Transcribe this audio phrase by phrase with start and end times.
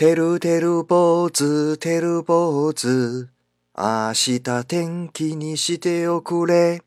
[0.00, 3.28] てるてる坊主、てる坊主，
[3.76, 6.80] 明日天気にしておくれ。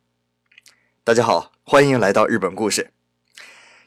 [1.04, 2.92] 大家好，欢迎来到日本故事。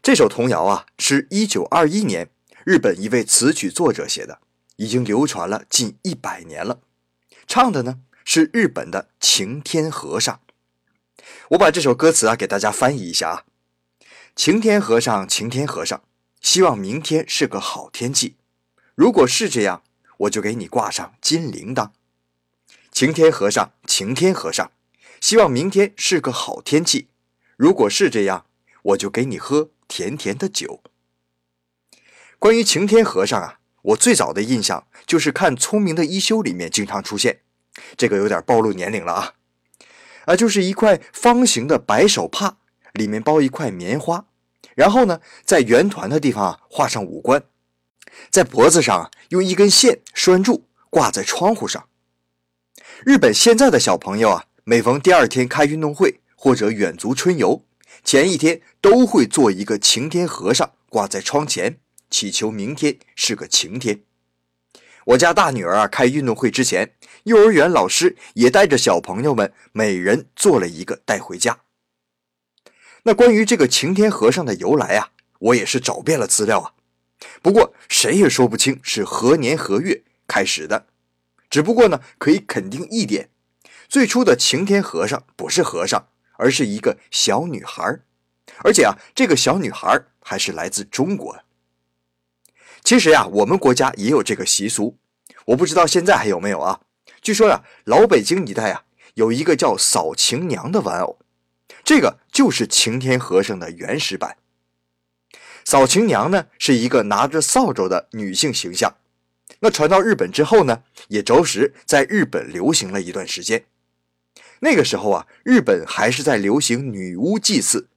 [0.01, 2.31] 这首童谣啊，是一九二一年
[2.65, 4.39] 日本一位词曲作者写的，
[4.77, 6.79] 已经流传了近一百年了。
[7.49, 10.39] 唱的呢是日本的晴天和尚。
[11.49, 13.45] 我把这首歌词啊给大家翻译一下啊：
[14.37, 16.01] 晴天和尚，晴天和尚，
[16.41, 18.37] 希望明天是个好天气。
[19.02, 19.82] 如果是这样，
[20.18, 21.90] 我就给你挂上金铃铛。
[22.92, 24.72] 晴天和尚，晴天和尚，
[25.20, 27.08] 希望明天是个好天气。
[27.58, 28.46] 如果是这样，
[28.84, 30.84] 我就给你喝甜甜的酒。
[32.38, 37.40] 关于晴天和尚啊，我最早的印象就是看《聪明的一休》里面经常出现，
[37.98, 39.34] 这个有点暴露年龄了啊，
[40.26, 42.58] 啊，就是一块方形的白手帕，
[42.94, 44.28] 里面包一块棉花，
[44.76, 47.44] 然后呢，在圆团的地方啊画上五官。
[48.30, 51.88] 在脖子上用一根线拴住，挂在窗户上。
[53.04, 57.64] 日本现在的小朋友啊，每逢第二天开运动会或者远足春游，
[58.04, 64.02] 前一天都会做一个晴天和尚挂在窗前，祈求明天是个晴天。
[65.06, 66.94] 我家大女儿啊，开运动会之前，
[67.24, 71.62] 幼儿园老师也带着小朋友们每人做了一个带回家。
[73.04, 75.10] 那关于这个晴天和尚的由来啊，
[75.40, 76.74] 我也是找遍了资料啊。
[77.42, 80.88] 不过谁也说不清是何年何月开始的，
[81.50, 83.30] 只不过呢，可以肯定一点：
[83.88, 88.00] 最初的晴天和尚不是和尚，而是一个小女孩
[88.64, 91.40] 而且啊，这个小女孩还是来自中国。
[92.84, 94.98] 其实呀，我们国家也有这个习俗，
[95.46, 96.82] 我不知道现在还有没有啊？
[97.22, 98.84] 据说呀，老北京一带啊，
[99.14, 101.20] 有一个叫扫晴娘的玩偶，
[101.84, 104.38] 这个就是晴天和尚的原始版。
[105.64, 108.96] 扫晴娘呢，是一个拿着扫帚的女性形象。
[109.60, 113.66] 那传到日本之后呢，也着实在日本流行了一段时间。
[114.62, 117.88] 那个时候啊，日本还是在流行女巫祭祀，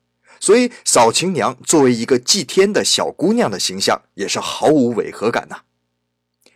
[0.41, 5.63] 所以扫晴娘作为一个祭天的小姑娘的形象，也是毫无违和感呐。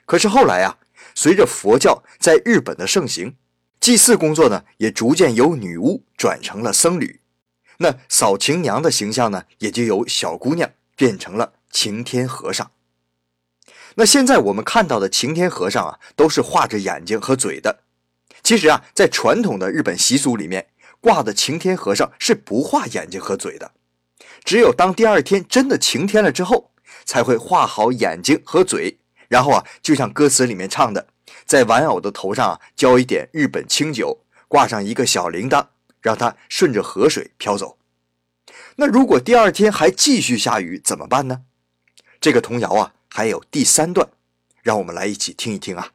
[0.05, 0.79] 可是后来啊，
[1.15, 3.37] 随着佛教在日本的盛行，
[3.81, 7.21] 祭祀工作呢，也逐渐由女巫转成了僧侣。
[7.79, 10.71] 那扫晴娘的形象呢，也就由小姑娘。
[10.99, 12.73] 变成了晴天和尚。
[13.95, 17.85] 那现在我们看到的晴天和尚啊，都是画着眼睛和嘴的。
[18.43, 20.69] 其实啊，在传统的日本习俗里面，
[21.01, 23.71] 挂的晴天和尚是不画眼睛和嘴的。
[24.45, 26.73] 只有当第二天真的晴天了之后，
[27.05, 28.99] 才会画好眼睛和嘴，
[29.29, 31.07] 然后啊，就像歌词里面唱的，
[31.47, 35.69] 在玩偶的头上啊浇一点日本清酒，挂上一个小铃铛，
[36.03, 37.78] 让它顺着河水飘走。
[38.77, 41.43] 那如果第二天还继续下雨怎么办呢？
[42.21, 44.09] 这个童谣啊，还有第三段，
[44.63, 45.91] 让我们来一起听一听啊。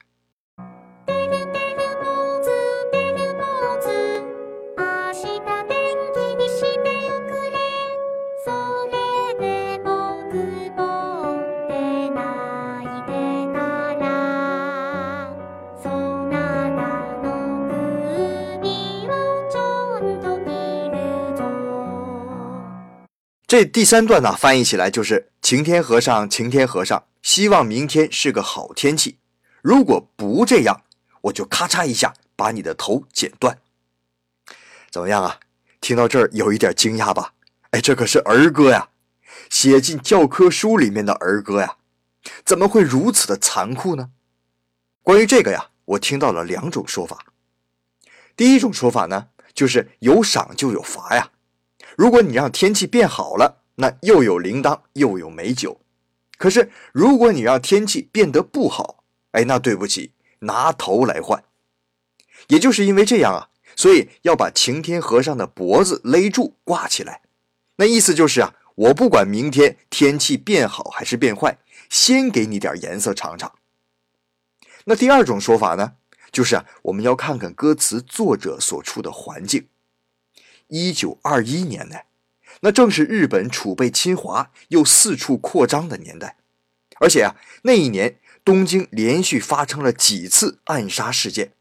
[23.53, 29.19] 这第三段呢，翻译起来就是“晴天和尚，晴天和尚，希望明天是个好天气。
[29.61, 30.81] 如果不这样，
[31.21, 33.59] 我就咔嚓一下把你的头剪断。”
[34.89, 35.39] 怎么样啊？
[35.79, 37.35] 听到这儿有一点惊讶吧？
[37.69, 38.89] 哎，这可是儿歌呀，
[39.51, 41.77] 写进教科书里面的儿歌呀，
[42.43, 44.09] 怎么会如此的残酷呢？
[45.03, 47.27] 关于这个呀，我听到了两种说法。
[48.35, 51.29] 第一种说法呢，就是有赏就有罚呀。
[51.97, 55.79] 如果你让天气变好了，那又有铃铛又有美酒；
[56.37, 61.43] 可是如果你让天气变得不好，哎，那对不起，拿头来换。
[62.47, 67.21] 也就是因为这样啊，所以要把晴天和尚的脖子勒住挂起来。
[67.77, 71.57] 那意思就是啊，我不管明天天气变好还是变坏，
[71.89, 73.53] 先给你点颜色尝尝。
[74.85, 75.93] 那第二种说法呢，
[76.31, 79.67] 就是啊，我们要看看歌词作者所处的环境。
[80.67, 81.97] 一九二一年呢，
[82.61, 86.37] 那正是日本储备侵华又四处扩张的年代，
[86.99, 91.51] 而且啊，那一年东京连续发生了几次暗杀事件，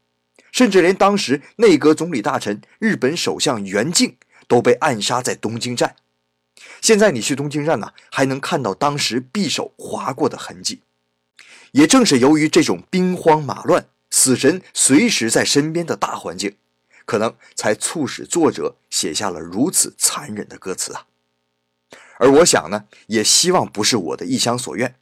[0.51, 4.17] 甚至连当时内阁总理大臣、日本首相袁敬
[4.47, 5.95] 都被暗杀在东京站。
[6.81, 10.81] 现在你去东京站呢，还能看到当时匕首划过的痕迹。
[11.71, 16.55] 也正是由于这种兵荒马乱、死神随时在身边的大环境。
[17.05, 21.07] 可能才促使作者写下了如此残忍的歌词啊！
[22.19, 24.95] 而我想呢，也希望不是我的一厢所愿。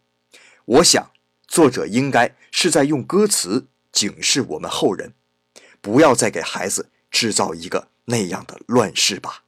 [0.65, 1.12] 我想，
[1.48, 5.13] 作者应该是在用歌词警示我们后人，
[5.81, 9.44] 不要再给孩子制造一个那样的乱世吧。